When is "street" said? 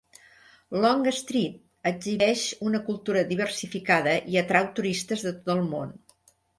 1.17-1.91